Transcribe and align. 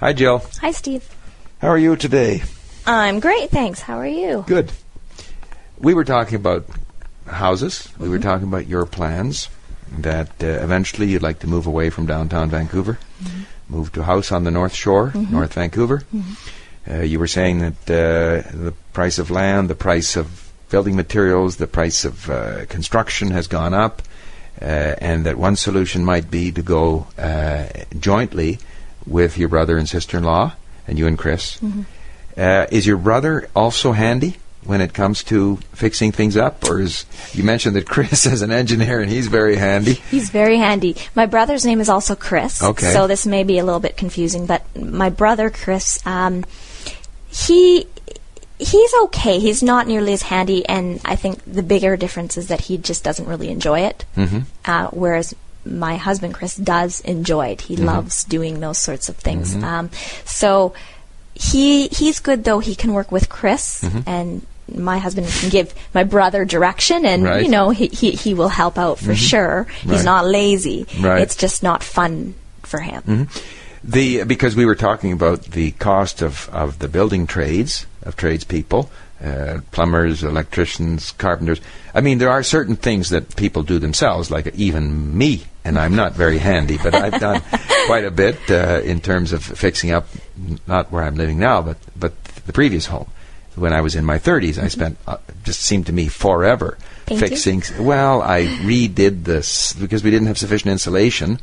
Hi, 0.00 0.14
Jill. 0.14 0.42
Hi, 0.62 0.70
Steve. 0.70 1.06
How 1.60 1.68
are 1.68 1.76
you 1.76 1.94
today? 1.94 2.42
I'm 2.86 3.20
great, 3.20 3.50
thanks. 3.50 3.82
How 3.82 3.98
are 3.98 4.06
you? 4.06 4.46
Good. 4.46 4.72
We 5.78 5.92
were 5.92 6.06
talking 6.06 6.36
about 6.36 6.64
houses. 7.26 7.86
We 7.98 8.08
were 8.08 8.18
talking 8.18 8.48
about 8.48 8.66
your 8.66 8.86
plans 8.86 9.50
that 9.98 10.30
uh, 10.42 10.46
eventually 10.46 11.08
you'd 11.08 11.20
like 11.20 11.40
to 11.40 11.46
move 11.46 11.66
away 11.66 11.90
from 11.90 12.06
downtown 12.06 12.48
Vancouver, 12.48 12.98
move 13.68 13.92
to 13.92 14.00
a 14.00 14.04
house 14.04 14.32
on 14.32 14.44
the 14.44 14.50
North 14.50 14.74
Shore, 14.74 15.12
North 15.14 15.52
Vancouver. 15.52 16.02
Uh, 16.88 17.02
you 17.02 17.18
were 17.18 17.26
saying 17.26 17.58
that 17.58 17.90
uh, 17.90 18.56
the 18.56 18.72
price 18.94 19.18
of 19.18 19.30
land, 19.30 19.68
the 19.68 19.74
price 19.74 20.16
of 20.16 20.50
building 20.70 20.96
materials, 20.96 21.56
the 21.56 21.66
price 21.66 22.06
of 22.06 22.30
uh, 22.30 22.64
construction 22.70 23.32
has 23.32 23.46
gone 23.46 23.74
up, 23.74 24.00
uh, 24.62 24.64
and 24.64 25.26
that 25.26 25.36
one 25.36 25.56
solution 25.56 26.06
might 26.06 26.30
be 26.30 26.50
to 26.52 26.62
go 26.62 27.06
uh, 27.18 27.66
jointly 27.98 28.58
with 29.06 29.38
your 29.38 29.48
brother 29.48 29.76
and 29.76 29.88
sister-in-law, 29.88 30.52
and 30.86 30.98
you 30.98 31.06
and 31.06 31.18
Chris. 31.18 31.58
Uh, 32.36 32.66
is 32.70 32.86
your 32.86 32.96
brother 32.96 33.48
also 33.54 33.92
handy 33.92 34.36
when 34.64 34.80
it 34.80 34.92
comes 34.92 35.24
to 35.24 35.56
fixing 35.72 36.12
things 36.12 36.36
up, 36.36 36.68
or 36.68 36.80
is 36.80 37.06
you 37.32 37.42
mentioned 37.42 37.76
that 37.76 37.86
Chris 37.86 38.26
is 38.34 38.42
an 38.42 38.52
engineer 38.52 39.00
and 39.00 39.10
he's 39.10 39.26
very 39.26 39.56
handy? 39.56 39.94
He's 39.94 40.30
very 40.30 40.58
handy. 40.58 40.96
My 41.14 41.26
brother's 41.26 41.64
name 41.64 41.80
is 41.80 41.88
also 41.88 42.14
Chris. 42.14 42.62
Okay. 42.62 42.92
So 42.92 43.06
this 43.06 43.26
may 43.26 43.44
be 43.44 43.58
a 43.58 43.64
little 43.64 43.80
bit 43.80 43.96
confusing, 43.96 44.46
but 44.46 44.64
my 44.76 45.10
brother 45.10 45.50
Chris, 45.50 46.04
um, 46.06 46.44
he 47.28 47.86
he's 48.58 48.94
okay. 49.04 49.38
He's 49.38 49.62
not 49.62 49.86
nearly 49.86 50.12
as 50.12 50.22
handy, 50.22 50.66
and 50.66 51.00
I 51.04 51.16
think 51.16 51.42
the 51.44 51.62
bigger 51.62 51.96
difference 51.96 52.36
is 52.36 52.48
that 52.48 52.60
he 52.60 52.76
just 52.76 53.02
doesn't 53.02 53.26
really 53.26 53.48
enjoy 53.48 53.80
it. 53.80 54.04
Mm-hmm. 54.16 54.40
Uh, 54.64 54.88
whereas 54.88 55.34
my 55.64 55.96
husband 55.96 56.34
Chris 56.34 56.56
does 56.56 57.00
enjoy 57.00 57.48
it. 57.48 57.60
He 57.62 57.76
mm-hmm. 57.76 57.86
loves 57.86 58.24
doing 58.24 58.60
those 58.60 58.78
sorts 58.78 59.08
of 59.08 59.16
things. 59.16 59.54
Mm-hmm. 59.54 59.64
Um, 59.64 59.90
so 60.24 60.74
he 61.34 61.88
he's 61.88 62.20
good 62.20 62.44
though. 62.44 62.58
He 62.60 62.74
can 62.74 62.92
work 62.92 63.10
with 63.12 63.28
Chris 63.28 63.82
mm-hmm. 63.82 64.00
and. 64.06 64.46
My 64.72 64.98
husband 64.98 65.26
can 65.26 65.50
give 65.50 65.74
my 65.92 66.04
brother 66.04 66.44
direction, 66.44 67.04
and 67.04 67.24
Right. 67.24 67.42
you 67.42 67.50
know 67.50 67.70
he, 67.70 67.88
he 67.88 68.12
he 68.12 68.34
will 68.34 68.48
help 68.48 68.78
out 68.78 69.00
for 69.00 69.16
sure. 69.16 69.66
He's 69.82 69.90
Right. 69.90 70.04
not 70.04 70.26
lazy. 70.26 70.86
Right. 71.00 71.22
It's 71.22 71.34
just 71.34 71.64
not 71.64 71.82
fun 71.82 72.34
for 72.62 72.78
him. 72.78 73.26
The 73.82 74.22
because 74.22 74.54
we 74.54 74.64
were 74.64 74.76
talking 74.76 75.10
about 75.12 75.42
the 75.42 75.72
cost 75.72 76.22
of, 76.22 76.48
of 76.52 76.78
the 76.78 76.86
building 76.86 77.26
trades 77.26 77.86
of 78.04 78.14
tradespeople, 78.14 78.90
uh, 79.24 79.58
plumbers, 79.72 80.22
electricians, 80.22 81.12
carpenters. 81.12 81.60
I 81.94 82.00
mean, 82.00 82.18
there 82.18 82.30
are 82.30 82.42
certain 82.42 82.76
things 82.76 83.10
that 83.10 83.34
people 83.34 83.62
do 83.62 83.78
themselves, 83.80 84.30
like 84.30 84.54
even 84.54 85.16
me, 85.18 85.42
and 85.64 85.78
I'm 85.78 85.94
not 85.94 86.12
very 86.14 86.38
handy, 86.38 86.78
but 86.78 86.94
I've 86.94 87.20
done 87.20 87.42
quite 87.86 88.04
a 88.04 88.10
bit 88.10 88.38
uh, 88.50 88.80
in 88.84 89.00
terms 89.00 89.32
of 89.32 89.44
fixing 89.44 89.90
up 89.90 90.06
not 90.66 90.90
where 90.90 91.02
I'm 91.02 91.16
living 91.16 91.38
now, 91.38 91.62
but 91.62 91.76
but 91.96 92.12
the 92.46 92.52
previous 92.52 92.86
home. 92.86 93.10
When 93.56 93.72
I 93.72 93.80
was 93.80 93.96
in 93.96 94.04
my 94.04 94.18
30s, 94.18 94.62
I 94.62 94.68
spent 94.68 94.96
uh, 95.06 95.18
just 95.42 95.60
seemed 95.60 95.86
to 95.86 95.92
me 95.92 96.08
forever 96.08 96.78
Painting? 97.06 97.28
fixing. 97.28 97.84
Well, 97.84 98.22
I 98.22 98.44
redid 98.44 99.24
this 99.24 99.72
because 99.72 100.04
we 100.04 100.10
didn't 100.10 100.28
have 100.28 100.38
sufficient 100.38 100.70
insulation 100.70 101.40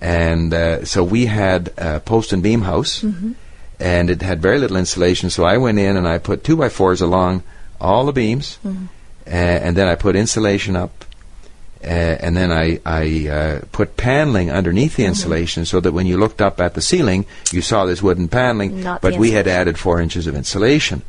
and 0.00 0.52
uh, 0.54 0.84
so 0.84 1.04
we 1.04 1.26
had 1.26 1.72
a 1.76 2.00
post 2.00 2.32
and 2.32 2.42
beam 2.42 2.62
house, 2.62 3.02
and 3.78 4.10
it 4.10 4.22
had 4.22 4.40
very 4.40 4.58
little 4.58 4.76
insulation. 4.76 5.30
So 5.30 5.44
I 5.44 5.58
went 5.58 5.78
in 5.78 5.96
and 5.96 6.08
I 6.08 6.18
put 6.18 6.42
two 6.42 6.56
by 6.56 6.68
fours 6.68 7.00
along 7.00 7.42
all 7.80 8.06
the 8.06 8.12
beams, 8.12 8.58
uh, 8.64 8.70
and 9.26 9.76
then 9.76 9.88
I 9.88 9.94
put 9.96 10.16
insulation 10.16 10.74
up, 10.76 11.04
uh, 11.82 11.86
and 11.86 12.36
then 12.36 12.52
I 12.52 12.78
I 12.84 13.28
uh, 13.28 13.60
put 13.72 13.96
paneling 13.96 14.50
underneath 14.50 14.96
the 14.96 15.04
insulation 15.06 15.64
so 15.64 15.80
that 15.80 15.92
when 15.92 16.06
you 16.06 16.18
looked 16.18 16.40
up 16.42 16.60
at 16.60 16.74
the 16.74 16.80
ceiling, 16.80 17.24
you 17.52 17.62
saw 17.62 17.86
this 17.86 18.02
wooden 18.02 18.28
paneling. 18.28 18.82
Not 18.82 19.00
but 19.00 19.16
we 19.16 19.30
had 19.32 19.46
added 19.48 19.78
four 19.78 20.00
inches 20.00 20.26
of 20.26 20.34
insulation, 20.34 21.02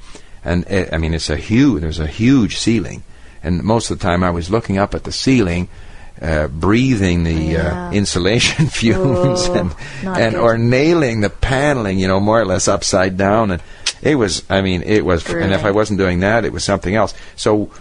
and 0.45 0.65
uh, 0.71 0.85
I 0.93 0.97
mean 0.97 1.13
it's 1.13 1.29
a 1.29 1.37
huge. 1.37 1.81
There's 1.81 1.99
a 1.99 2.07
huge 2.07 2.57
ceiling, 2.57 3.03
and 3.43 3.63
most 3.63 3.91
of 3.91 3.99
the 3.99 4.03
time 4.03 4.23
I 4.23 4.29
was 4.29 4.49
looking 4.49 4.77
up 4.77 4.95
at 4.95 5.03
the 5.03 5.11
ceiling. 5.11 5.67
Uh, 6.21 6.45
breathing 6.47 7.23
the 7.23 7.33
Yeah. 7.33 7.87
uh, 7.89 7.91
insulation 7.93 8.67
fumes 8.69 9.49
Oh, 9.49 9.53
and 9.55 9.73
and 10.05 10.35
good. 10.35 10.39
or 10.39 10.55
nailing 10.55 11.21
the 11.21 11.31
paneling, 11.31 11.97
you 11.97 12.07
know, 12.07 12.19
more 12.19 12.39
or 12.39 12.45
less 12.45 12.67
upside 12.67 13.17
down, 13.17 13.49
and 13.49 13.61
it 14.03 14.15
was. 14.15 14.43
I 14.47 14.61
mean, 14.61 14.83
it 14.83 15.03
was. 15.03 15.27
And 15.27 15.51
if 15.51 15.65
I 15.65 15.71
wasn't 15.71 15.97
doing 15.97 16.19
that, 16.19 16.45
it 16.45 16.53
was 16.53 16.63
something 16.63 16.93
else. 16.93 17.15
So 17.35 17.71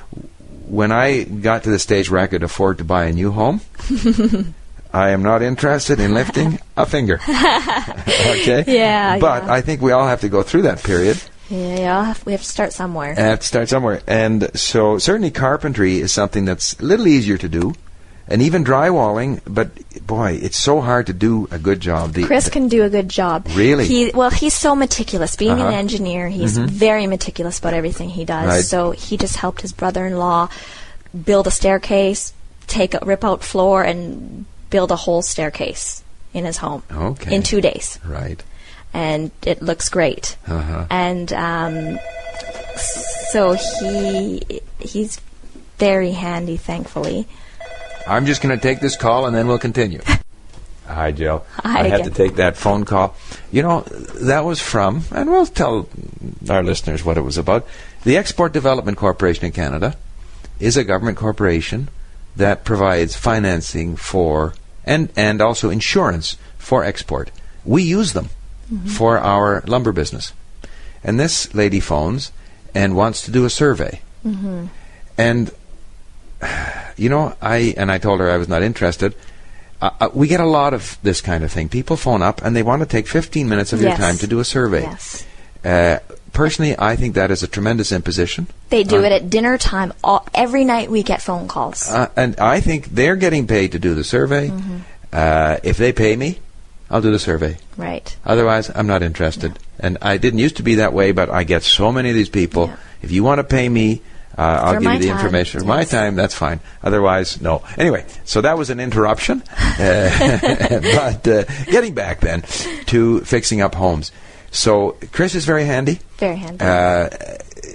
when 0.70 0.92
I 0.92 1.24
got 1.24 1.64
to 1.64 1.70
the 1.70 1.78
stage 1.78 2.10
where 2.10 2.20
I 2.20 2.26
could 2.26 2.42
afford 2.42 2.78
to 2.78 2.84
buy 2.84 3.04
a 3.06 3.12
new 3.12 3.30
home, 3.32 3.60
I 4.92 5.10
am 5.10 5.22
not 5.22 5.42
interested 5.42 6.00
in 6.00 6.14
lifting 6.14 6.58
a 6.76 6.86
finger. 6.86 7.20
okay. 7.28 8.64
Yeah, 8.66 9.18
But 9.18 9.44
yeah. 9.44 9.52
I 9.52 9.60
think 9.60 9.80
we 9.82 9.92
all 9.92 10.06
have 10.06 10.20
to 10.22 10.28
go 10.28 10.42
through 10.42 10.62
that 10.62 10.82
period. 10.82 11.20
Yeah, 11.48 11.78
yeah, 11.78 12.14
we 12.24 12.32
have 12.32 12.42
to 12.42 12.46
start 12.48 12.72
somewhere. 12.72 13.10
and 13.10 13.18
have 13.18 13.40
to 13.40 13.46
start 13.46 13.68
somewhere. 13.68 14.02
And 14.06 14.50
so 14.58 14.98
certainly 14.98 15.30
carpentry 15.32 15.98
is 15.98 16.12
something 16.12 16.44
that's 16.44 16.78
a 16.78 16.84
little 16.84 17.08
easier 17.08 17.36
to 17.38 17.48
do. 17.48 17.74
And 18.30 18.42
even 18.42 18.62
drywalling, 18.64 19.40
but 19.44 19.70
boy, 20.06 20.38
it's 20.40 20.56
so 20.56 20.80
hard 20.80 21.06
to 21.08 21.12
do 21.12 21.48
a 21.50 21.58
good 21.58 21.80
job. 21.80 22.12
The, 22.12 22.22
Chris 22.22 22.48
can 22.48 22.68
do 22.68 22.84
a 22.84 22.88
good 22.88 23.08
job. 23.08 23.48
Really? 23.56 23.86
He 23.86 24.12
well, 24.14 24.30
he's 24.30 24.54
so 24.54 24.76
meticulous. 24.76 25.34
Being 25.34 25.58
Uh-huh. 25.58 25.66
an 25.68 25.74
engineer, 25.74 26.28
he's 26.28 26.56
very 26.56 27.08
meticulous 27.08 27.58
about 27.58 27.74
everything 27.74 28.08
he 28.08 28.24
does. 28.24 28.46
Right. 28.46 28.64
So 28.64 28.92
he 28.92 29.16
just 29.16 29.34
helped 29.36 29.62
his 29.62 29.72
brother-in-law 29.72 30.48
build 31.24 31.48
a 31.48 31.50
staircase, 31.50 32.32
take 32.68 32.94
a 32.94 33.00
rip 33.04 33.24
out 33.24 33.42
floor, 33.42 33.82
and 33.82 34.44
build 34.70 34.92
a 34.92 34.96
whole 34.96 35.22
staircase 35.22 36.04
in 36.32 36.44
his 36.44 36.58
home 36.58 36.84
Okay. 36.92 37.34
in 37.34 37.42
two 37.42 37.60
days, 37.60 37.98
right. 38.06 38.40
and 38.94 39.32
it 39.42 39.60
looks 39.60 39.88
great. 39.88 40.36
Uh-huh. 40.46 40.86
And 40.88 41.32
um, 41.32 41.98
so 42.76 43.54
he 43.54 44.60
he's 44.78 45.20
very 45.78 46.12
handy, 46.12 46.56
thankfully. 46.56 47.26
I'm 48.06 48.26
just 48.26 48.42
going 48.42 48.56
to 48.56 48.62
take 48.62 48.80
this 48.80 48.96
call 48.96 49.26
and 49.26 49.34
then 49.34 49.46
we'll 49.46 49.58
continue. 49.58 50.00
Hi, 50.86 51.12
Jill. 51.12 51.44
Hi 51.62 51.80
I 51.80 51.88
had 51.88 52.00
again. 52.00 52.10
to 52.10 52.16
take 52.16 52.36
that 52.36 52.56
phone 52.56 52.84
call. 52.84 53.14
You 53.52 53.62
know, 53.62 53.82
that 53.82 54.44
was 54.44 54.60
from, 54.60 55.04
and 55.12 55.30
we'll 55.30 55.46
tell 55.46 55.88
our 56.48 56.64
listeners 56.64 57.04
what 57.04 57.16
it 57.16 57.20
was 57.20 57.38
about. 57.38 57.64
The 58.02 58.16
Export 58.16 58.52
Development 58.52 58.98
Corporation 58.98 59.44
in 59.44 59.52
Canada 59.52 59.96
is 60.58 60.76
a 60.76 60.82
government 60.82 61.16
corporation 61.16 61.88
that 62.34 62.64
provides 62.64 63.16
financing 63.16 63.94
for 63.96 64.54
and 64.84 65.10
and 65.16 65.40
also 65.40 65.70
insurance 65.70 66.36
for 66.58 66.84
export. 66.84 67.30
We 67.64 67.82
use 67.82 68.12
them 68.12 68.30
mm-hmm. 68.72 68.88
for 68.88 69.18
our 69.18 69.62
lumber 69.66 69.92
business. 69.92 70.32
And 71.04 71.20
this 71.20 71.54
lady 71.54 71.80
phones 71.80 72.32
and 72.74 72.96
wants 72.96 73.22
to 73.22 73.30
do 73.30 73.44
a 73.44 73.50
survey. 73.50 74.00
Mm-hmm. 74.24 74.66
And 75.16 75.52
you 77.00 77.08
know, 77.08 77.34
I 77.40 77.74
and 77.76 77.90
I 77.90 77.98
told 77.98 78.20
her 78.20 78.30
I 78.30 78.36
was 78.36 78.48
not 78.48 78.62
interested. 78.62 79.14
Uh, 79.80 79.90
uh, 80.00 80.08
we 80.12 80.28
get 80.28 80.40
a 80.40 80.46
lot 80.46 80.74
of 80.74 80.98
this 81.02 81.22
kind 81.22 81.42
of 81.42 81.50
thing. 81.50 81.70
People 81.70 81.96
phone 81.96 82.20
up 82.20 82.42
and 82.44 82.54
they 82.54 82.62
want 82.62 82.80
to 82.82 82.86
take 82.86 83.06
15 83.06 83.48
minutes 83.48 83.72
of 83.72 83.80
your 83.80 83.96
time 83.96 84.18
to 84.18 84.26
do 84.26 84.38
a 84.38 84.44
survey. 84.44 84.82
Yes. 84.82 85.26
Uh, 85.64 85.98
personally, 86.34 86.74
I 86.78 86.96
think 86.96 87.14
that 87.14 87.30
is 87.30 87.42
a 87.42 87.48
tremendous 87.48 87.90
imposition. 87.90 88.48
They 88.68 88.84
do 88.84 89.02
it 89.02 89.12
at 89.12 89.30
dinner 89.30 89.56
time. 89.56 89.94
All, 90.04 90.28
every 90.34 90.64
night 90.64 90.90
we 90.90 91.02
get 91.02 91.22
phone 91.22 91.48
calls. 91.48 91.90
Uh, 91.90 92.10
and 92.14 92.38
I 92.38 92.60
think 92.60 92.86
they're 92.88 93.16
getting 93.16 93.46
paid 93.46 93.72
to 93.72 93.78
do 93.78 93.94
the 93.94 94.04
survey. 94.04 94.48
Mm-hmm. 94.48 94.78
Uh, 95.10 95.56
if 95.62 95.78
they 95.78 95.92
pay 95.92 96.14
me, 96.16 96.40
I'll 96.90 97.00
do 97.00 97.10
the 97.10 97.18
survey. 97.18 97.56
right. 97.78 98.14
Otherwise, 98.26 98.70
I'm 98.74 98.86
not 98.86 99.02
interested. 99.02 99.58
And 99.78 99.96
I 100.02 100.18
didn't 100.18 100.40
used 100.40 100.56
to 100.58 100.62
be 100.62 100.74
that 100.74 100.92
way, 100.92 101.12
but 101.12 101.30
I 101.30 101.44
get 101.44 101.62
so 101.62 101.90
many 101.90 102.10
of 102.10 102.14
these 102.14 102.28
people. 102.28 102.66
Yeah. 102.66 102.76
If 103.00 103.10
you 103.10 103.24
want 103.24 103.38
to 103.38 103.44
pay 103.44 103.68
me, 103.70 104.02
I'll 104.42 104.74
For 104.74 104.80
give 104.80 104.92
you 104.92 104.98
the 104.98 105.08
time, 105.08 105.16
information. 105.18 105.60
For 105.60 105.66
my 105.66 105.84
time, 105.84 106.16
that's 106.16 106.34
fine. 106.34 106.60
Otherwise, 106.82 107.40
no. 107.40 107.62
Anyway, 107.76 108.04
so 108.24 108.40
that 108.40 108.56
was 108.58 108.70
an 108.70 108.80
interruption. 108.80 109.42
Uh, 109.80 110.38
but 110.94 111.26
uh, 111.26 111.44
getting 111.66 111.94
back 111.94 112.20
then 112.20 112.42
to 112.86 113.20
fixing 113.22 113.62
up 113.62 113.74
homes. 113.74 114.12
So 114.50 114.96
Chris 115.12 115.34
is 115.34 115.46
very 115.46 115.64
handy. 115.64 116.00
Very 116.18 116.36
handy. 116.36 116.62
Uh, 116.62 117.08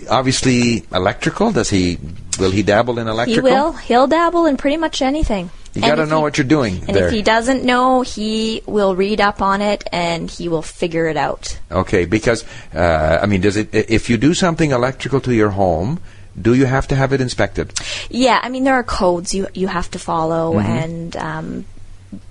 obviously, 0.10 0.86
electrical. 0.94 1.52
Does 1.52 1.70
he? 1.70 1.98
Will 2.40 2.52
he 2.52 2.64
dabble 2.64 3.00
in 3.00 3.08
electrical? 3.08 3.50
he 3.50 3.54
will. 3.56 3.72
He'll 3.74 4.08
dabble 4.08 4.46
in 4.46 4.58
pretty 4.58 4.78
much 4.78 5.02
anything. 5.02 5.50
You 5.74 5.82
got 5.82 5.96
to 5.96 6.06
know 6.06 6.18
he- 6.18 6.22
what 6.24 6.38
you're 6.38 6.46
doing 6.48 6.84
And 6.88 6.96
there. 6.96 7.08
if 7.08 7.14
he 7.14 7.22
doesn't 7.22 7.64
know, 7.64 8.02
he 8.02 8.62
will 8.66 8.96
read 8.96 9.20
up 9.20 9.42
on 9.42 9.62
it 9.62 9.84
and 9.92 10.30
he 10.30 10.48
will 10.48 10.62
figure 10.62 11.08
it 11.08 11.18
out. 11.18 11.58
Okay, 11.72 12.06
because 12.06 12.46
uh, 12.74 13.20
I 13.22 13.26
mean, 13.26 13.42
does 13.42 13.58
it? 13.58 13.74
If 13.74 14.10
you 14.10 14.18
do 14.18 14.34
something 14.34 14.72
electrical 14.72 15.20
to 15.22 15.34
your 15.34 15.50
home, 15.50 16.00
do 16.42 16.54
you 16.54 16.66
have 16.66 16.88
to 16.90 16.96
have 16.96 17.14
it 17.14 17.22
inspected? 17.22 17.74
Yeah, 18.10 18.40
I 18.44 18.50
mean 18.50 18.64
there 18.64 18.74
are 18.76 18.84
codes 18.84 19.34
you 19.34 19.48
you 19.54 19.68
have 19.68 19.90
to 19.92 20.00
follow 20.00 20.54
Mm-hmm. 20.56 20.72
and 20.84 21.16
um, 21.18 21.66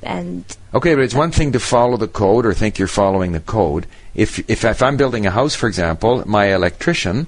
and 0.02 0.44
Okay, 0.72 0.94
but 0.94 1.04
it's 1.04 1.14
one 1.14 1.30
thing 1.30 1.52
to 1.52 1.60
follow 1.60 1.96
the 1.96 2.08
code 2.08 2.46
or 2.46 2.54
think 2.54 2.78
you're 2.78 2.88
following 2.88 3.32
the 3.32 3.40
code. 3.40 3.86
If 4.14 4.38
if, 4.48 4.64
if 4.64 4.82
I'm 4.82 4.96
building 4.96 5.26
a 5.26 5.30
house, 5.30 5.54
for 5.54 5.68
example, 5.68 6.22
my 6.26 6.54
electrician, 6.54 7.26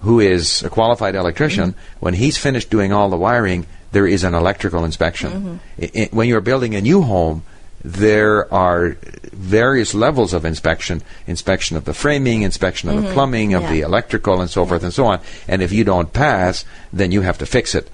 who 0.00 0.20
is 0.20 0.62
a 0.62 0.70
qualified 0.70 1.14
electrician, 1.14 1.74
when 2.00 2.14
he's 2.14 2.38
finished 2.38 2.70
doing 2.70 2.92
all 2.92 3.10
the 3.10 3.16
wiring, 3.16 3.66
there 3.92 4.06
is 4.06 4.24
an 4.24 4.34
electrical 4.34 4.84
inspection. 4.84 5.60
I- 5.80 5.90
I- 5.96 6.08
when 6.12 6.28
you're 6.28 6.40
building 6.40 6.74
a 6.74 6.80
new 6.80 7.02
home, 7.02 7.42
there 7.84 8.52
are 8.52 8.96
various 9.32 9.94
levels 9.94 10.34
of 10.34 10.44
inspection 10.44 11.02
inspection 11.26 11.76
of 11.76 11.84
the 11.84 11.94
framing, 11.94 12.42
inspection 12.42 12.88
of 12.90 13.02
the 13.02 13.12
plumbing, 13.12 13.54
of 13.54 13.62
Mm-hmm. 13.62 13.74
Yeah. 13.74 13.80
the 13.80 13.86
electrical, 13.86 14.40
and 14.40 14.50
so 14.50 14.66
forth 14.66 14.82
and 14.82 14.92
so 14.92 15.06
on. 15.06 15.20
And 15.48 15.62
if 15.62 15.72
you 15.72 15.84
don't 15.84 16.12
pass, 16.12 16.64
then 16.92 17.10
you 17.12 17.22
have 17.22 17.38
to 17.38 17.46
fix 17.46 17.74
it. 17.74 17.88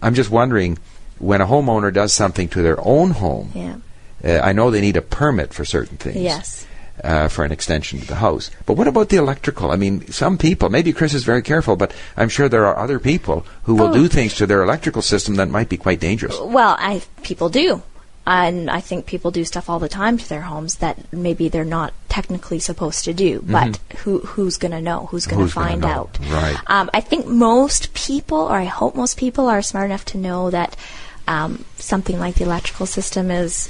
I'm 0.00 0.14
just 0.14 0.30
wondering 0.30 0.78
when 1.18 1.40
a 1.40 1.46
homeowner 1.46 1.92
does 1.92 2.12
something 2.12 2.48
to 2.48 2.62
their 2.62 2.78
own 2.80 3.10
home, 3.12 3.52
Yeah. 3.54 3.76
uh, 4.24 4.40
I 4.44 4.52
know 4.52 4.70
they 4.70 4.80
need 4.80 4.96
a 4.96 5.02
permit 5.02 5.52
for 5.54 5.64
certain 5.64 5.96
things. 5.96 6.16
Yes. 6.16 6.66
Uh, 7.02 7.26
for 7.26 7.42
an 7.44 7.50
extension 7.50 7.98
to 8.00 8.06
the 8.06 8.16
house. 8.16 8.50
But 8.66 8.74
what 8.76 8.86
about 8.86 9.08
the 9.08 9.16
electrical? 9.16 9.70
I 9.72 9.76
mean, 9.76 10.06
some 10.12 10.36
people, 10.38 10.68
maybe 10.68 10.92
Chris 10.92 11.14
is 11.14 11.24
very 11.24 11.42
careful, 11.42 11.74
but 11.74 11.92
I'm 12.16 12.28
sure 12.28 12.48
there 12.48 12.66
are 12.66 12.76
other 12.78 12.98
people 13.00 13.44
who 13.64 13.74
will 13.74 13.88
Oh. 13.88 13.94
do 13.94 14.08
things 14.08 14.34
to 14.34 14.46
their 14.46 14.62
electrical 14.62 15.00
system 15.02 15.36
that 15.36 15.48
might 15.48 15.68
be 15.70 15.76
quite 15.78 15.98
dangerous. 16.00 16.38
Well, 16.38 16.76
I 16.78 17.02
people 17.22 17.48
do, 17.48 17.82
and 18.26 18.70
I 18.70 18.80
think 18.80 19.06
people 19.06 19.30
do 19.30 19.44
stuff 19.44 19.68
all 19.68 19.78
the 19.78 19.88
time 19.88 20.16
to 20.18 20.28
their 20.28 20.42
homes 20.42 20.76
that 20.76 21.12
maybe 21.12 21.48
they're 21.48 21.64
not 21.64 21.92
technically 22.08 22.58
supposed 22.60 23.04
to 23.06 23.12
do. 23.14 23.42
But 23.42 23.78
who 23.98 24.20
who's 24.20 24.58
going 24.58 24.72
to 24.72 24.80
know? 24.80 25.06
Who's 25.10 25.26
going 25.26 25.46
Mm-hmm. 25.46 25.48
To 25.48 25.54
gonna 25.54 25.68
find 25.68 25.84
out? 25.84 26.18
Right. 26.30 26.56
Um, 26.68 26.88
I 26.94 27.00
think 27.00 27.26
most 27.26 27.92
people, 27.94 28.38
or 28.38 28.52
I 28.56 28.64
hope 28.64 28.94
most 28.94 29.16
people, 29.18 29.48
are 29.48 29.60
smart 29.62 29.86
enough 29.86 30.04
to 30.06 30.18
know 30.18 30.50
that 30.50 30.76
um, 31.26 31.64
something 31.76 32.18
like 32.18 32.34
the 32.36 32.44
electrical 32.44 32.86
system 32.86 33.30
is 33.30 33.68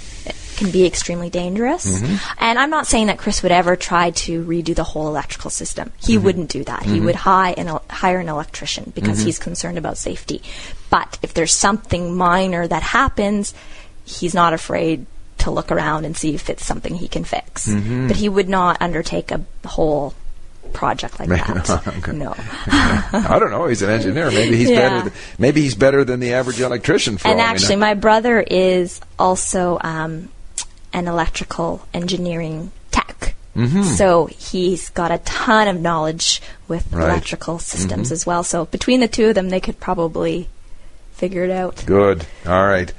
can 0.56 0.70
be 0.70 0.84
extremely 0.84 1.31
dangerous. 1.31 2.00
Mm-hmm. 2.02 2.16
And 2.38 2.58
I'm 2.58 2.69
not 2.69 2.87
saying 2.87 3.06
that 3.06 3.19
Chris 3.19 3.43
would 3.43 3.52
ever 3.52 3.75
try 3.75 4.10
to 4.10 4.44
redo 4.44 4.75
the 4.75 4.84
whole 4.84 5.08
electrical 5.08 5.50
system. 5.50 5.93
He 5.98 6.14
Mm-hmm. 6.16 6.25
wouldn't 6.25 6.50
do 6.50 6.64
that. 6.64 6.82
He 6.82 7.00
would 7.00 7.14
hire 7.14 7.55
an, 7.56 7.78
hire 7.88 8.20
an 8.20 8.28
electrician 8.28 8.93
because 8.94 9.22
he's 9.22 9.38
concerned 9.38 9.78
about 9.78 9.96
safety. 9.96 10.43
But 10.90 11.19
if 11.22 11.32
there's 11.32 11.55
something 11.55 12.14
minor 12.14 12.66
that 12.66 12.82
happens, 12.82 13.55
he's 14.04 14.34
not 14.34 14.52
afraid 14.54 15.06
to 15.38 15.50
look 15.50 15.72
around 15.72 16.04
and 16.04 16.16
see 16.16 16.34
if 16.34 16.49
it's 16.50 16.64
something 16.64 16.94
he 16.94 17.08
can 17.08 17.25
fix. 17.25 17.66
Mm-hmm. 17.69 18.08
But 18.08 18.16
he 18.16 18.28
would 18.28 18.49
not 18.49 18.81
undertake 18.81 19.31
a 19.32 19.40
whole 19.66 20.14
project 20.72 21.19
like 21.20 21.28
that. 21.28 21.82
Okay. 21.99 22.12
No. 22.12 22.34
I 22.66 23.37
don't 23.38 23.50
know. 23.50 23.66
He's 23.66 23.82
an 23.82 23.90
engineer. 23.90 24.31
Maybe 24.32 24.56
he's 24.56 24.70
Yeah. 24.70 24.88
better. 24.88 25.10
Th- 25.10 25.22
maybe 25.38 25.60
he's 25.62 25.75
better 25.75 26.04
than 26.04 26.20
the 26.20 26.32
average 26.34 26.60
electrician. 26.60 27.19
For 27.19 27.28
and 27.28 27.40
all 27.40 27.46
actually, 27.46 27.76
my 27.76 27.94
brother 27.94 28.40
is 28.40 29.00
also 29.19 29.78
um, 29.82 30.28
an 30.93 31.08
electrical 31.08 31.87
engineering 31.93 32.70
tech. 32.90 33.34
So 33.96 34.26
he's 34.26 34.88
got 34.90 35.10
a 35.12 35.19
ton 35.19 35.69
of 35.69 35.78
knowledge 35.81 36.40
with 36.69 36.87
Mm-hmm. 36.87 36.96
Right. 36.96 37.08
electrical 37.10 37.58
systems 37.58 38.10
as 38.12 38.25
well. 38.25 38.43
So 38.44 38.64
between 38.66 39.00
the 39.00 39.08
two 39.08 39.26
of 39.28 39.34
them, 39.34 39.50
they 39.50 39.60
could 39.60 39.78
probably 39.78 40.48
figure 41.12 41.44
it 41.44 41.50
out. 41.50 41.82
Good. 41.84 42.25
All 42.46 42.66
right. 42.66 42.90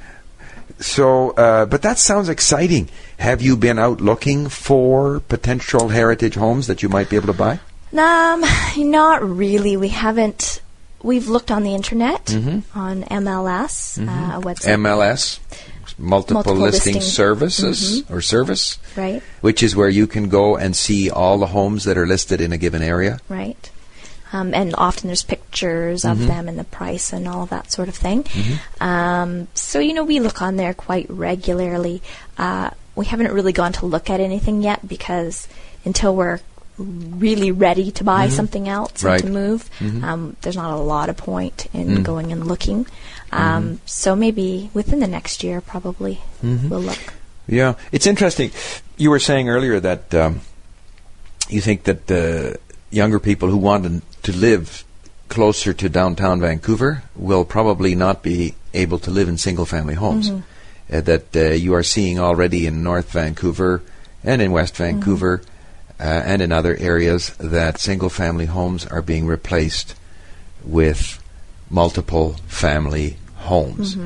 So, 0.80 1.30
uh, 1.30 1.66
but 1.66 1.82
that 1.82 1.98
sounds 1.98 2.28
exciting. 2.28 2.88
Have 3.18 3.40
you 3.40 3.56
been 3.56 3.78
out 3.78 4.00
looking 4.00 4.48
for 4.48 5.20
potential 5.20 5.88
heritage 5.88 6.34
homes 6.34 6.66
that 6.66 6.82
you 6.82 6.88
might 6.88 7.08
be 7.08 7.16
able 7.16 7.28
to 7.28 7.32
buy? 7.32 7.60
Um, 7.96 8.44
not 8.76 9.22
really. 9.22 9.76
We 9.76 9.88
haven't. 9.88 10.60
We've 11.02 11.28
looked 11.28 11.50
on 11.50 11.62
the 11.62 11.74
internet 11.74 12.24
Mm-hmm. 12.26 12.78
on 12.78 13.02
MLS, 13.04 13.98
uh, 13.98 14.38
a 14.38 14.42
website, 14.42 14.74
MLS, 14.76 15.38
multiple, 15.98 16.34
Multiple 16.36 16.54
listing, 16.56 16.94
listing. 16.94 17.02
services 17.02 18.02
or 18.10 18.20
service, 18.22 18.78
right? 18.96 19.22
which 19.42 19.62
is 19.62 19.76
where 19.76 19.90
you 19.90 20.06
can 20.06 20.28
go 20.28 20.56
and 20.56 20.74
see 20.74 21.10
all 21.10 21.38
the 21.38 21.48
homes 21.48 21.84
that 21.84 21.96
are 21.98 22.06
listed 22.06 22.40
in 22.40 22.52
a 22.52 22.58
given 22.58 22.82
area. 22.82 23.20
right? 23.28 23.70
Um, 24.34 24.52
and 24.52 24.74
often 24.76 25.06
there's 25.06 25.22
pictures 25.22 26.04
of 26.04 26.18
them 26.26 26.48
and 26.48 26.58
the 26.58 26.64
price 26.64 27.12
and 27.12 27.28
all 27.28 27.46
that 27.46 27.70
sort 27.70 27.88
of 27.88 27.94
thing. 27.94 28.24
Um, 28.80 29.46
so 29.54 29.78
you 29.78 29.94
know 29.94 30.02
we 30.04 30.18
look 30.18 30.42
on 30.42 30.56
there 30.56 30.74
quite 30.74 31.06
regularly. 31.08 32.02
Uh, 32.36 32.70
we 32.96 33.06
haven't 33.06 33.32
really 33.32 33.52
gone 33.52 33.72
to 33.74 33.86
look 33.86 34.10
at 34.10 34.18
anything 34.20 34.60
yet 34.62 34.86
because 34.88 35.46
until 35.84 36.16
we're 36.16 36.40
really 36.76 37.52
ready 37.52 37.92
to 37.92 38.02
buy 38.02 38.28
something 38.28 38.68
else 38.68 39.04
Right. 39.04 39.22
and 39.22 39.32
to 39.32 39.40
move, 39.40 39.70
um, 40.02 40.34
there's 40.42 40.56
not 40.56 40.72
a 40.72 40.82
lot 40.82 41.08
of 41.08 41.16
point 41.16 41.68
in 41.72 42.02
going 42.02 42.32
and 42.32 42.46
looking. 42.46 42.86
Um, 43.30 43.80
So 43.86 44.16
maybe 44.16 44.70
within 44.74 44.98
the 44.98 45.06
next 45.06 45.44
year, 45.44 45.60
probably 45.60 46.18
we'll 46.42 46.80
look. 46.90 46.98
Yeah, 47.46 47.74
it's 47.92 48.06
interesting. 48.06 48.50
You 48.96 49.10
were 49.10 49.20
saying 49.20 49.48
earlier 49.48 49.78
that 49.80 50.12
um, 50.14 50.40
you 51.48 51.60
think 51.60 51.84
that 51.84 52.10
uh, 52.10 52.56
younger 52.90 53.20
people 53.20 53.48
who 53.50 53.56
want 53.58 53.84
to- 53.84 54.02
to 54.24 54.36
live 54.36 54.84
closer 55.28 55.72
to 55.72 55.88
downtown 55.88 56.40
Vancouver 56.40 57.02
will 57.16 57.44
probably 57.44 57.94
not 57.94 58.22
be 58.22 58.54
able 58.72 58.98
to 58.98 59.10
live 59.10 59.28
in 59.28 59.38
single-family 59.38 59.94
homes. 59.94 60.30
Uh, 60.92 61.00
that 61.00 61.34
uh, 61.34 61.40
you 61.54 61.72
are 61.74 61.82
seeing 61.82 62.18
already 62.18 62.66
in 62.66 62.82
North 62.82 63.10
Vancouver 63.10 63.82
and 64.22 64.42
in 64.42 64.52
West 64.52 64.76
Vancouver 64.76 65.40
uh, 65.98 66.02
and 66.02 66.42
in 66.42 66.52
other 66.52 66.76
areas 66.76 67.30
that 67.38 67.78
single-family 67.78 68.46
homes 68.46 68.84
are 68.86 69.00
being 69.00 69.26
replaced 69.26 69.94
with 70.62 71.22
multiple 71.70 72.34
family 72.46 73.16
homes. 73.36 73.96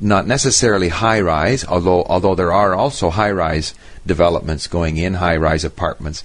Not 0.00 0.26
necessarily 0.26 0.88
high 0.88 1.20
rise, 1.20 1.64
although 1.64 2.02
although 2.04 2.34
there 2.34 2.52
are 2.52 2.74
also 2.74 3.08
high 3.10 3.30
rise 3.30 3.74
developments 4.04 4.66
going 4.66 4.98
in, 4.98 5.14
high 5.14 5.36
rise 5.36 5.64
apartments, 5.64 6.22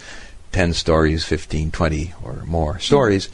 10 0.52 0.74
stories, 0.74 1.24
15, 1.24 1.72
20 1.72 2.14
or 2.24 2.44
more 2.46 2.80
stories. 2.80 3.30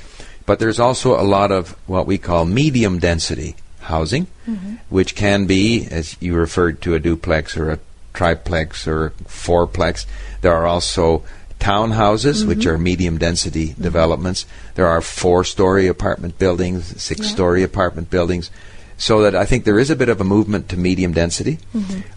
But 0.46 0.60
there's 0.60 0.80
also 0.80 1.19
a 1.19 1.24
lot 1.24 1.52
of 1.52 1.72
what 1.88 2.08
we 2.08 2.18
call 2.18 2.46
medium 2.46 3.00
density 3.00 3.56
housing, 3.81 4.28
mm-hmm. 4.48 4.75
which 4.90 5.16
can 5.16 5.46
be, 5.46 5.88
as 5.90 6.16
you 6.19 6.36
referred 6.36 6.81
to, 6.84 6.96
a 6.96 7.00
duplex 7.00 7.58
or 7.58 7.72
a 7.72 7.80
triplex 8.14 8.88
or 8.88 9.08
a 9.08 9.12
fourplex. 9.25 10.06
There 10.42 10.54
are 10.54 10.66
also 10.66 11.24
townhouses, 11.60 12.46
which 12.46 12.60
mm-hmm. 12.60 12.69
are 12.69 12.78
medium 12.78 13.18
density 13.18 13.69
mm-hmm. 13.69 13.84
developments. 13.84 14.46
There 14.75 14.88
are 14.88 15.02
four 15.02 15.44
story 15.44 15.88
apartment 15.88 16.38
buildings, 16.40 17.02
six 17.02 17.28
story 17.28 17.64
apartment 17.64 18.10
buildings. 18.10 18.52
So 19.00 19.22
that 19.22 19.36
I 19.36 19.46
think 19.46 19.64
there 19.64 19.78
is 19.78 19.92
a 19.92 19.96
bit 19.96 20.10
of 20.10 20.19
a 20.19 20.24
movement 20.24 20.69
to 20.69 20.78
medium 20.78 21.14
density, 21.14 21.60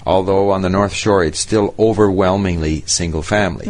although 0.07 0.51
on 0.51 0.63
the 0.63 0.71
North 0.71 0.95
Shore 0.95 1.23
it's 1.23 1.39
still 1.39 1.75
overwhelmingly 1.79 2.85
single 2.87 3.23
family. 3.23 3.67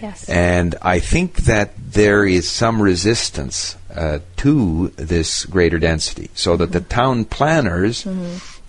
Yes. 0.00 0.28
And 0.28 0.74
I 0.82 1.00
think 1.00 1.36
that 1.44 1.72
there 1.76 2.24
is 2.24 2.48
some 2.48 2.80
resistance 2.80 3.76
uh, 3.94 4.20
to 4.36 4.88
this 4.96 5.44
greater 5.46 5.78
density, 5.78 6.30
so 6.34 6.56
that 6.56 6.72
the 6.72 6.80
town 6.80 7.24
planners 7.24 8.06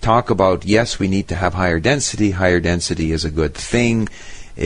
talk 0.01 0.29
about 0.29 0.65
yes, 0.65 0.97
we 0.97 1.07
need 1.07 1.27
to 1.27 1.35
have 1.35 1.53
higher 1.53 1.79
density. 1.79 2.31
Higher 2.31 2.59
density 2.59 3.11
is 3.11 3.25
a 3.25 3.29
good 3.31 3.53
thing. 3.53 4.07
Uh, 4.57 4.63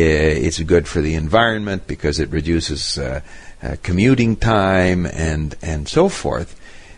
it's 0.47 0.59
good 0.61 0.87
for 0.87 1.01
the 1.01 1.15
environment 1.15 1.85
because 1.85 2.19
it 2.19 2.29
reduces 2.29 2.97
uh, 2.97 3.21
uh, 3.61 3.75
commuting 3.83 4.35
time 4.35 5.05
and 5.05 5.55
and 5.61 5.87
so 5.87 6.07
forth. 6.09 6.55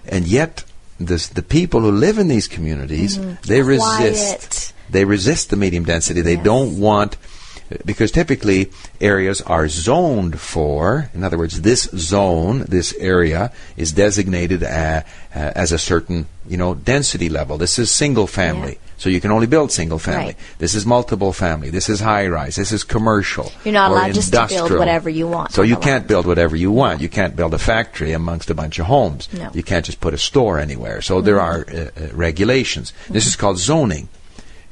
And 0.07 0.27
yet, 0.27 0.63
this, 0.99 1.27
the 1.27 1.41
people 1.41 1.81
who 1.81 1.91
live 1.91 2.19
in 2.19 2.27
these 2.27 2.47
communities 2.47 3.19
they 3.41 3.61
resist 3.63 4.39
Quiet. 4.39 4.73
they 4.91 5.05
resist 5.05 5.49
the 5.49 5.55
medium 5.57 5.83
density. 5.85 6.21
They 6.21 6.35
Yes. 6.35 6.43
don't 6.45 6.79
want 6.79 7.17
because 7.85 8.11
typically 8.11 8.71
areas 9.01 9.41
are 9.41 9.67
zoned 9.67 10.39
for. 10.39 11.09
In 11.13 11.23
other 11.23 11.37
words, 11.37 11.61
this 11.61 11.83
zone, 11.95 12.65
this 12.67 12.93
area, 12.99 13.51
is 13.77 13.91
designated 13.91 14.63
a, 14.63 15.03
uh, 15.35 15.39
as 15.55 15.71
a 15.71 15.79
certain 15.79 16.27
you 16.47 16.57
know 16.57 16.75
density 16.75 17.29
level. 17.29 17.57
This 17.57 17.79
is 17.79 17.89
single 17.89 18.27
family, 18.27 18.73
Yeah. 18.73 18.93
so 18.97 19.09
you 19.09 19.19
can 19.19 19.31
only 19.31 19.47
build 19.47 19.71
single 19.71 19.97
family. 19.99 20.25
Right. 20.25 20.37
This 20.59 20.75
is 20.75 20.85
multiple 20.85 21.33
family. 21.33 21.69
This 21.71 21.89
is 21.89 21.99
high 21.99 22.27
rise. 22.27 22.55
This 22.55 22.71
is 22.71 22.83
commercial. 22.83 23.51
You're 23.63 23.73
not 23.73 23.91
allowed 23.91 24.13
just 24.13 24.31
to 24.33 24.47
build 24.47 24.71
whatever 24.71 25.09
you 25.09 25.27
want 25.27 25.51
So 25.51 25.63
you 25.63 25.77
can't 25.77 26.07
build 26.07 26.25
whatever 26.27 26.55
you 26.55 26.71
want. 26.71 27.01
You 27.01 27.09
can't 27.09 27.35
build 27.35 27.53
a 27.53 27.59
factory 27.59 28.11
amongst 28.11 28.49
a 28.49 28.53
bunch 28.53 28.79
of 28.79 28.85
homes. 28.85 29.27
No. 29.33 29.49
You 29.53 29.63
can't 29.63 29.85
just 29.85 29.99
put 29.99 30.13
a 30.13 30.17
store 30.19 30.59
anywhere. 30.59 31.01
So 31.01 31.21
there 31.21 31.39
are 31.41 31.65
uh, 31.67 31.75
uh, 31.75 32.07
regulations. 32.13 32.93
This 33.09 33.25
is 33.25 33.35
called 33.35 33.57
zoning. 33.57 34.07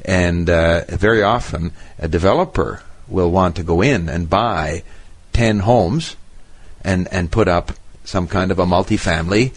And 0.06 0.50
uh, 0.50 0.86
very 0.90 1.24
often, 1.24 1.72
a 1.98 2.08
developer 2.08 2.82
will 3.08 3.32
want 3.32 3.56
to 3.56 3.64
go 3.64 3.82
in 3.82 4.10
and 4.10 4.30
buy 4.30 4.84
10 5.34 5.60
homes 5.60 6.16
and, 6.84 7.08
and 7.12 7.32
put 7.32 7.48
up 7.48 7.72
some 8.04 8.28
kind 8.28 8.52
of 8.52 8.60
a 8.60 8.66
multifamily, 8.66 9.54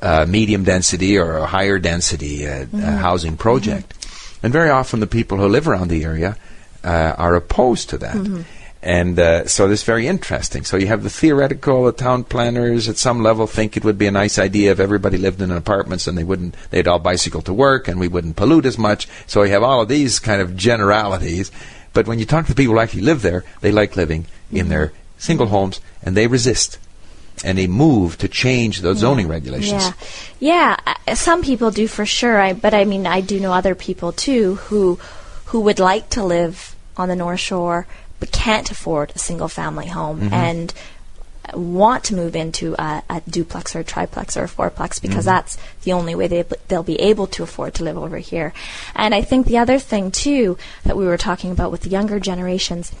uh, 0.00 0.24
medium 0.28 0.62
density 0.64 1.18
or 1.18 1.38
a 1.38 1.46
higher 1.46 1.78
density 1.78 2.46
uh, 2.46 2.66
uh, 2.72 2.78
housing 2.78 3.36
project. 3.36 3.94
And 4.42 4.52
very 4.52 4.70
often, 4.70 5.00
the 5.00 5.08
people 5.08 5.38
who 5.38 5.48
live 5.48 5.66
around 5.66 5.88
the 5.88 6.04
area 6.04 6.36
uh, 6.84 7.14
are 7.18 7.34
opposed 7.34 7.90
to 7.90 7.98
that. 7.98 8.14
And 8.82 9.18
uh, 9.18 9.46
so 9.46 9.66
this 9.66 9.80
is 9.80 9.84
very 9.84 10.06
interesting. 10.06 10.64
So 10.64 10.76
you 10.76 10.86
have 10.86 11.02
the 11.02 11.10
theoretical, 11.10 11.84
the 11.84 11.92
town 11.92 12.22
planners 12.22 12.88
at 12.88 12.96
some 12.96 13.22
level 13.22 13.46
think 13.46 13.76
it 13.76 13.84
would 13.84 13.98
be 13.98 14.06
a 14.06 14.12
nice 14.12 14.38
idea 14.38 14.70
if 14.70 14.78
everybody 14.78 15.18
lived 15.18 15.42
in 15.42 15.50
apartments 15.50 16.06
and 16.06 16.16
they 16.16 16.22
wouldn't, 16.22 16.54
they'd 16.70 16.86
all 16.86 17.00
bicycle 17.00 17.42
to 17.42 17.52
work 17.52 17.88
and 17.88 17.98
we 17.98 18.06
wouldn't 18.06 18.36
pollute 18.36 18.66
as 18.66 18.78
much. 18.78 19.08
So 19.26 19.42
you 19.42 19.50
have 19.50 19.64
all 19.64 19.82
of 19.82 19.88
these 19.88 20.20
kind 20.20 20.40
of 20.40 20.56
generalities. 20.56 21.50
But 21.92 22.06
when 22.06 22.20
you 22.20 22.24
talk 22.24 22.46
to 22.46 22.52
the 22.52 22.56
people 22.56 22.74
who 22.74 22.80
actually 22.80 23.02
live 23.02 23.22
there, 23.22 23.44
they 23.62 23.72
like 23.72 23.96
living 23.96 24.26
in 24.52 24.68
their 24.68 24.92
single 25.18 25.46
homes 25.46 25.80
and 26.02 26.16
they 26.16 26.28
resist. 26.28 26.78
And 27.44 27.56
they 27.56 27.68
move 27.68 28.18
to 28.18 28.26
change 28.26 28.80
the 28.80 28.94
zoning 28.94 29.28
regulations. 29.28 29.92
Yeah, 30.40 30.76
yeah. 31.06 31.14
Some 31.14 31.42
people 31.42 31.70
do 31.70 31.86
for 31.86 32.04
sure. 32.04 32.36
I, 32.40 32.52
but 32.52 32.74
I 32.74 32.84
mean, 32.84 33.06
I 33.06 33.20
do 33.20 33.38
know 33.38 33.52
other 33.52 33.76
people 33.76 34.10
too 34.10 34.56
who 34.56 34.98
who 35.46 35.60
would 35.60 35.78
like 35.78 36.10
to 36.10 36.24
live 36.24 36.74
on 36.96 37.08
the 37.08 37.14
North 37.14 37.38
Shore 37.38 37.86
but 38.20 38.32
can't 38.32 38.70
afford 38.70 39.12
a 39.14 39.18
single 39.18 39.48
family 39.48 39.86
home 39.86 40.20
Mm-hmm. 40.20 40.34
and 40.34 40.74
want 41.54 42.04
to 42.04 42.14
move 42.14 42.36
into 42.36 42.74
a, 42.78 43.02
a 43.08 43.22
duplex 43.28 43.74
or 43.74 43.80
a 43.80 43.84
triplex 43.84 44.36
or 44.36 44.44
a 44.44 44.48
fourplex 44.48 45.00
because 45.00 45.24
that's 45.24 45.56
the 45.84 45.92
only 45.92 46.14
way 46.14 46.26
they, 46.26 46.44
they'll 46.68 46.82
be 46.82 47.00
able 47.00 47.26
to 47.26 47.42
afford 47.42 47.72
to 47.72 47.84
live 47.84 47.96
over 47.96 48.18
here. 48.18 48.52
And 48.94 49.14
I 49.14 49.22
think 49.22 49.46
the 49.46 49.56
other 49.56 49.78
thing, 49.78 50.10
too, 50.10 50.58
that 50.84 50.96
we 50.96 51.06
were 51.06 51.16
talking 51.16 51.50
about 51.50 51.70
with 51.70 51.82
the 51.82 51.88
younger 51.88 52.20
generations 52.20 52.92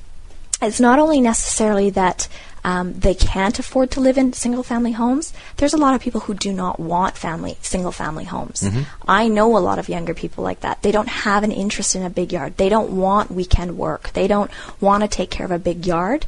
it's 0.60 0.80
not 0.80 0.98
only 0.98 1.20
necessarily 1.20 1.90
that 1.90 2.28
um, 2.64 2.92
they 2.98 3.14
can't 3.14 3.58
afford 3.58 3.92
to 3.92 4.00
live 4.00 4.18
in 4.18 4.32
single 4.32 4.62
family 4.64 4.92
homes. 4.92 5.32
There's 5.56 5.74
a 5.74 5.78
lot 5.78 5.94
of 5.94 6.00
people 6.00 6.20
who 6.22 6.34
do 6.34 6.52
not 6.52 6.78
want 6.80 7.16
family 7.16 7.56
single 7.62 7.92
family 7.92 8.24
homes. 8.24 8.68
I 9.06 9.28
know 9.28 9.56
a 9.56 9.58
lot 9.58 9.78
of 9.78 9.88
younger 9.88 10.12
people 10.12 10.44
like 10.44 10.60
that. 10.60 10.82
They 10.82 10.90
don't 10.90 11.08
have 11.08 11.44
an 11.44 11.52
interest 11.52 11.94
in 11.94 12.02
a 12.02 12.10
big 12.10 12.32
yard. 12.32 12.56
They 12.56 12.68
don't 12.68 12.90
want 12.96 13.30
weekend 13.30 13.78
work. 13.78 14.10
They 14.12 14.26
don't 14.26 14.50
want 14.80 15.02
to 15.02 15.08
take 15.08 15.30
care 15.30 15.46
of 15.46 15.52
a 15.52 15.58
big 15.58 15.86
yard. 15.86 16.26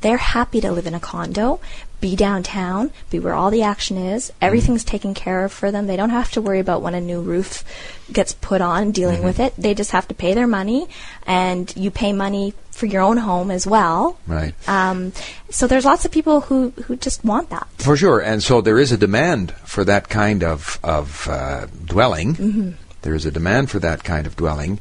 They're 0.00 0.16
happy 0.16 0.60
to 0.60 0.72
live 0.72 0.86
in 0.86 0.94
a 0.94 1.00
condo, 1.00 1.60
be 2.00 2.16
downtown, 2.16 2.90
be 3.10 3.18
where 3.18 3.34
all 3.34 3.50
the 3.50 3.62
action 3.62 3.98
is. 3.98 4.32
Everything's 4.40 4.84
taken 4.84 5.12
care 5.12 5.44
of 5.44 5.52
for 5.52 5.70
them. 5.70 5.86
They 5.86 5.96
don't 5.96 6.10
have 6.10 6.30
to 6.32 6.40
worry 6.40 6.60
about 6.60 6.80
when 6.80 6.94
a 6.94 7.00
new 7.00 7.20
roof 7.20 7.62
gets 8.10 8.32
put 8.32 8.62
on, 8.62 8.92
dealing 8.92 9.22
with 9.22 9.38
it. 9.38 9.54
They 9.58 9.74
just 9.74 9.90
have 9.90 10.08
to 10.08 10.14
pay 10.14 10.32
their 10.32 10.46
money, 10.46 10.88
and 11.26 11.70
you 11.76 11.90
pay 11.90 12.12
money 12.12 12.54
for 12.70 12.86
your 12.86 13.02
own 13.02 13.18
home 13.18 13.50
as 13.50 13.66
well. 13.66 14.18
Right. 14.26 14.54
Um, 14.66 15.12
so 15.50 15.66
there's 15.66 15.84
lots 15.84 16.06
of 16.06 16.10
people 16.10 16.40
who, 16.40 16.70
who 16.86 16.96
just 16.96 17.22
want 17.22 17.50
that. 17.50 17.68
For 17.76 17.96
sure, 17.96 18.20
and 18.20 18.42
so 18.42 18.62
there 18.62 18.78
is 18.78 18.92
a 18.92 18.96
demand 18.96 19.52
for 19.64 19.84
that 19.84 20.08
kind 20.08 20.42
of 20.42 20.78
of 20.82 21.28
uh, 21.28 21.66
dwelling. 21.84 22.34
Mm-hmm. 22.34 22.70
There 23.02 23.14
is 23.14 23.26
a 23.26 23.30
demand 23.30 23.70
for 23.70 23.78
that 23.80 24.04
kind 24.04 24.26
of 24.26 24.36
dwelling, 24.36 24.80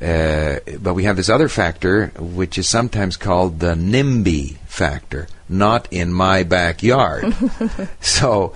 uh, 0.00 0.56
but 0.80 0.94
we 0.94 1.04
have 1.04 1.16
this 1.16 1.28
other 1.28 1.48
factor, 1.48 2.08
which 2.18 2.58
is 2.58 2.68
sometimes 2.68 3.16
called 3.16 3.60
the 3.60 3.74
NIMBY 3.74 4.56
factor, 4.66 5.26
not 5.48 5.88
in 5.90 6.12
my 6.12 6.42
backyard. 6.44 7.34
so, 8.00 8.54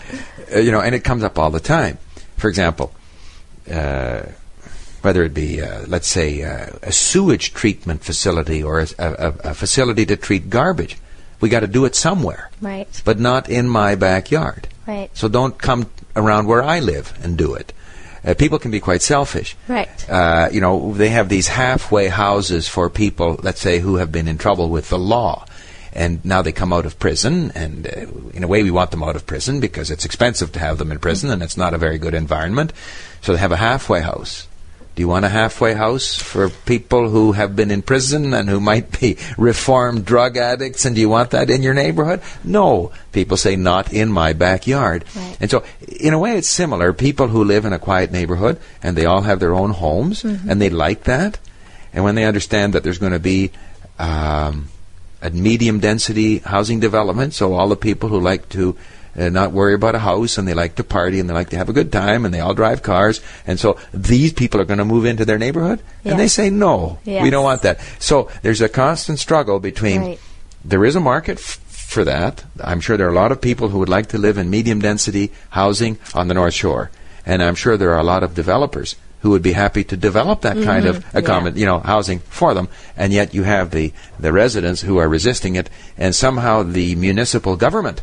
uh, 0.54 0.58
you 0.58 0.70
know, 0.70 0.80
and 0.80 0.94
it 0.94 1.02
comes 1.04 1.24
up 1.24 1.38
all 1.38 1.50
the 1.50 1.60
time. 1.60 1.98
For 2.36 2.48
example, 2.48 2.92
uh, 3.70 4.22
whether 5.02 5.24
it 5.24 5.34
be, 5.34 5.60
uh, 5.60 5.84
let's 5.88 6.06
say, 6.06 6.42
uh, 6.42 6.66
a 6.82 6.92
sewage 6.92 7.52
treatment 7.54 8.04
facility 8.04 8.62
or 8.62 8.80
a, 8.80 8.86
a, 8.98 9.28
a 9.50 9.54
facility 9.54 10.06
to 10.06 10.16
treat 10.16 10.48
garbage, 10.48 10.96
we 11.40 11.48
got 11.48 11.60
to 11.60 11.66
do 11.66 11.84
it 11.84 11.96
somewhere 11.96 12.50
Right. 12.60 12.86
but 13.04 13.18
not 13.18 13.48
in 13.50 13.68
my 13.68 13.96
backyard. 13.96 14.68
Right. 14.86 15.10
So 15.12 15.28
don't 15.28 15.58
come 15.58 15.90
around 16.14 16.46
where 16.46 16.62
I 16.62 16.78
live 16.78 17.12
and 17.22 17.36
do 17.36 17.54
it. 17.54 17.72
Uh, 18.24 18.34
people 18.34 18.58
can 18.58 18.70
be 18.70 18.80
quite 18.80 19.02
selfish. 19.02 19.56
Right. 19.68 20.10
Uh, 20.10 20.48
you 20.52 20.60
know, 20.60 20.94
they 20.94 21.08
have 21.08 21.28
these 21.28 21.48
halfway 21.48 22.08
houses 22.08 22.68
for 22.68 22.88
people, 22.88 23.40
let's 23.42 23.60
say, 23.60 23.80
who 23.80 23.96
have 23.96 24.12
been 24.12 24.28
in 24.28 24.38
trouble 24.38 24.68
with 24.68 24.88
the 24.88 24.98
law. 24.98 25.44
And 25.92 26.24
now 26.24 26.40
they 26.40 26.52
come 26.52 26.72
out 26.72 26.86
of 26.86 26.98
prison, 26.98 27.52
and 27.54 27.86
uh, 27.86 28.06
in 28.32 28.44
a 28.44 28.48
way, 28.48 28.62
we 28.62 28.70
want 28.70 28.92
them 28.92 29.02
out 29.02 29.14
of 29.14 29.26
prison 29.26 29.60
because 29.60 29.90
it's 29.90 30.06
expensive 30.06 30.50
to 30.52 30.58
have 30.58 30.78
them 30.78 30.90
in 30.90 30.98
prison, 30.98 31.28
and 31.30 31.42
it's 31.42 31.58
not 31.58 31.74
a 31.74 31.78
very 31.78 31.98
good 31.98 32.14
environment. 32.14 32.72
So 33.20 33.32
they 33.32 33.38
have 33.38 33.52
a 33.52 33.56
halfway 33.56 34.00
house. 34.00 34.48
Do 34.94 35.00
you 35.00 35.08
want 35.08 35.24
a 35.24 35.30
halfway 35.30 35.72
house 35.72 36.14
for 36.14 36.50
people 36.50 37.08
who 37.08 37.32
have 37.32 37.56
been 37.56 37.70
in 37.70 37.80
prison 37.80 38.34
and 38.34 38.48
who 38.48 38.60
might 38.60 39.00
be 39.00 39.16
reformed 39.38 40.04
drug 40.04 40.36
addicts? 40.36 40.84
And 40.84 40.94
do 40.94 41.00
you 41.00 41.08
want 41.08 41.30
that 41.30 41.48
in 41.48 41.62
your 41.62 41.72
neighborhood? 41.72 42.20
No. 42.44 42.92
People 43.12 43.38
say, 43.38 43.56
not 43.56 43.92
in 43.92 44.12
my 44.12 44.34
backyard. 44.34 45.04
Right. 45.16 45.36
And 45.40 45.50
so, 45.50 45.64
in 45.98 46.12
a 46.12 46.18
way, 46.18 46.36
it's 46.36 46.48
similar. 46.48 46.92
People 46.92 47.28
who 47.28 47.42
live 47.42 47.64
in 47.64 47.72
a 47.72 47.78
quiet 47.78 48.12
neighborhood 48.12 48.60
and 48.82 48.94
they 48.94 49.06
all 49.06 49.22
have 49.22 49.40
their 49.40 49.54
own 49.54 49.70
homes 49.70 50.24
and 50.24 50.60
they 50.60 50.68
like 50.68 51.04
that. 51.04 51.38
And 51.94 52.04
when 52.04 52.14
they 52.14 52.24
understand 52.24 52.74
that 52.74 52.82
there's 52.82 52.98
going 52.98 53.12
to 53.12 53.18
be 53.18 53.50
um, 53.98 54.68
a 55.22 55.30
medium 55.30 55.80
density 55.80 56.38
housing 56.38 56.80
development, 56.80 57.32
so 57.32 57.54
all 57.54 57.68
the 57.68 57.76
people 57.76 58.08
who 58.10 58.20
like 58.20 58.48
to 58.50 58.76
uh, 59.16 59.28
not 59.28 59.52
worry 59.52 59.74
about 59.74 59.94
a 59.94 59.98
house 59.98 60.38
and 60.38 60.46
they 60.48 60.54
like 60.54 60.74
to 60.76 60.84
party 60.84 61.20
and 61.20 61.28
they 61.28 61.34
like 61.34 61.50
to 61.50 61.56
have 61.56 61.68
a 61.68 61.72
good 61.72 61.92
time 61.92 62.24
and 62.24 62.32
they 62.32 62.40
all 62.40 62.54
drive 62.54 62.82
cars. 62.82 63.20
And 63.46 63.58
so 63.60 63.76
these 63.92 64.32
people 64.32 64.60
are 64.60 64.64
going 64.64 64.78
to 64.78 64.84
move 64.84 65.04
into 65.04 65.24
their 65.24 65.38
neighborhood? 65.38 65.80
And 66.04 66.18
they 66.18 66.28
say 66.28 66.50
no. 66.50 66.98
We 67.22 67.30
don't 67.30 67.44
want 67.44 67.62
that. 67.62 67.80
So 67.98 68.28
there's 68.42 68.60
a 68.60 68.68
constant 68.68 69.18
struggle 69.18 69.60
between 69.60 70.00
Right. 70.00 70.20
there 70.64 70.84
is 70.84 70.96
a 70.96 71.00
market 71.00 71.38
f- 71.38 71.58
for 71.68 72.04
that. 72.04 72.44
I'm 72.62 72.80
sure 72.80 72.96
there 72.96 73.06
are 73.06 73.12
a 73.12 73.14
lot 73.22 73.32
of 73.32 73.40
people 73.40 73.68
who 73.68 73.78
would 73.80 73.88
like 73.90 74.06
to 74.08 74.18
live 74.18 74.38
in 74.38 74.48
medium 74.48 74.80
density 74.80 75.30
housing 75.50 75.98
on 76.14 76.28
the 76.28 76.34
north 76.34 76.54
shore. 76.54 76.90
And 77.26 77.42
i'm 77.42 77.54
sure 77.54 77.76
there 77.76 77.92
are 77.92 78.00
a 78.00 78.04
lot 78.14 78.22
of 78.24 78.34
developers 78.34 78.96
who 79.20 79.30
would 79.30 79.42
be 79.42 79.52
happy 79.52 79.84
to 79.84 79.96
develop 79.96 80.40
that 80.40 80.56
kind 80.64 80.84
of 80.86 81.04
accommod- 81.12 81.56
you 81.56 81.66
know 81.66 81.78
housing 81.80 82.18
for 82.30 82.54
them. 82.54 82.68
And 82.96 83.12
yet 83.12 83.34
you 83.34 83.44
have 83.44 83.70
the 83.70 83.92
the 84.18 84.32
residents 84.32 84.80
who 84.80 84.96
are 84.98 85.08
resisting 85.08 85.54
it. 85.54 85.68
And 85.98 86.14
somehow 86.14 86.62
the 86.64 86.94
municipal 86.96 87.54
government 87.56 88.02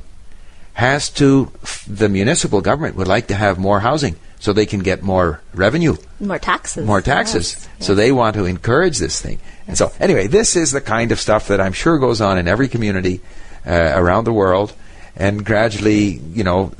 has 0.79 1.09
to 1.09 1.51
the 1.87 2.07
municipal 2.09 2.61
government 2.61 2.95
would 2.95 3.07
like 3.07 3.27
to 3.27 3.35
have 3.35 3.59
more 3.59 3.79
housing 3.81 4.15
so 4.39 4.53
they 4.53 4.65
can 4.65 4.79
get 4.79 5.03
more 5.03 5.41
revenue 5.53 5.95
More 6.19 6.39
taxes. 6.39 6.85
more 6.87 7.01
taxes. 7.01 7.55
Yes. 7.77 7.87
So 7.87 7.95
they 7.95 8.11
want 8.11 8.35
to 8.35 8.45
encourage 8.45 8.97
this 8.97 9.19
thing. 9.21 9.39
And 9.67 9.77
so, 9.77 9.91
anyway, 9.99 10.27
this 10.27 10.55
is 10.55 10.71
the 10.71 10.79
kind 10.81 11.11
of 11.11 11.19
stuff 11.19 11.47
that 11.49 11.59
I'm 11.59 11.73
sure 11.73 11.99
goes 11.99 12.21
on 12.21 12.37
in 12.39 12.47
every 12.47 12.67
community 12.69 13.19
uh, 13.67 13.91
around 13.95 14.23
the 14.23 14.33
world. 14.33 14.73
And 15.15 15.45
gradually, 15.45 16.21
you 16.33 16.43
know, 16.43 16.71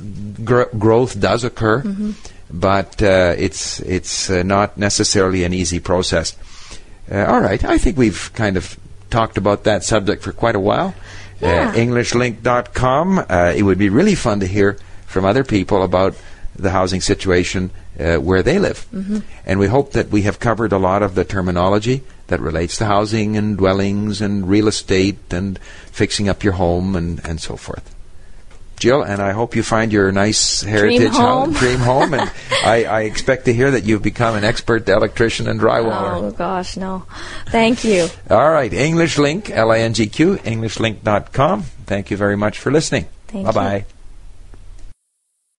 gr- 0.42 0.72
growth 0.78 1.20
does 1.20 1.44
occur, 1.44 1.84
but 2.50 3.02
uh, 3.02 3.34
it's 3.36 3.80
it's 3.80 4.30
uh, 4.30 4.42
not 4.42 4.78
necessarily 4.78 5.44
an 5.44 5.52
easy 5.52 5.78
process. 5.80 6.34
Uh, 7.12 7.24
all 7.26 7.40
right, 7.40 7.62
I 7.64 7.76
think 7.76 7.98
we've 7.98 8.30
kind 8.34 8.56
of 8.56 8.78
talked 9.10 9.36
about 9.36 9.64
that 9.64 9.84
subject 9.84 10.22
for 10.22 10.32
quite 10.32 10.54
a 10.56 10.60
while. 10.60 10.94
Yeah. 11.40 11.70
Uh, 11.70 11.74
EnglishLingQ.com. 11.74 13.18
Uh, 13.18 13.52
it 13.56 13.62
would 13.62 13.78
be 13.78 13.88
really 13.88 14.14
fun 14.14 14.40
to 14.40 14.46
hear 14.46 14.76
from 15.06 15.24
other 15.24 15.44
people 15.44 15.82
about 15.82 16.14
the 16.54 16.70
housing 16.70 17.00
situation 17.00 17.70
uh, 17.98 18.16
where 18.16 18.42
they 18.42 18.58
live. 18.58 18.86
And 19.46 19.58
we 19.58 19.66
hope 19.68 19.92
that 19.92 20.08
we 20.10 20.22
have 20.22 20.38
covered 20.38 20.72
a 20.72 20.78
lot 20.78 21.02
of 21.02 21.14
the 21.14 21.24
terminology 21.24 22.02
that 22.26 22.40
relates 22.40 22.76
to 22.78 22.84
housing 22.84 23.36
and 23.36 23.56
dwellings 23.56 24.20
and 24.20 24.48
real 24.48 24.68
estate 24.68 25.32
and 25.32 25.58
fixing 25.90 26.28
up 26.28 26.44
your 26.44 26.54
home 26.54 26.94
and, 26.94 27.20
and 27.24 27.40
so 27.40 27.56
forth. 27.56 27.94
Jill, 28.80 29.02
and 29.02 29.22
I 29.22 29.32
hope 29.32 29.54
you 29.54 29.62
find 29.62 29.92
your 29.92 30.10
nice 30.10 30.62
heritage 30.62 31.12
home. 31.12 31.52
dream 31.52 31.78
home. 31.78 32.14
And 32.14 32.30
I, 32.64 32.84
I 32.84 33.00
expect 33.02 33.44
to 33.44 33.52
hear 33.54 33.70
that 33.70 33.84
you've 33.84 34.02
become 34.02 34.34
an 34.34 34.42
expert 34.42 34.88
electrician 34.88 35.46
and 35.46 35.60
drywaller. 35.60 36.22
Oh 36.22 36.30
gosh, 36.32 36.76
no. 36.76 37.04
Thank 37.46 37.84
you. 37.84 38.08
All 38.28 38.50
right, 38.50 38.72
English 38.72 39.16
LingQ, 39.16 39.50
L 39.50 39.70
I 39.70 39.78
N 39.80 39.94
G 39.94 40.08
Q, 40.08 40.36
EnglishLingQ.com. 40.36 41.62
Thank 41.86 42.10
you 42.10 42.16
very 42.16 42.36
much 42.36 42.58
for 42.58 42.72
listening. 42.72 43.06
Thank 43.28 43.46
bye 43.46 43.52
bye. 43.52 43.76
you. 43.76 43.84